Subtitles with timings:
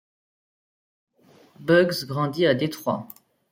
[1.59, 3.07] Bugz grandit à Détroit.